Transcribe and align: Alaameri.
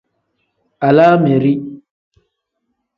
Alaameri. 0.87 1.53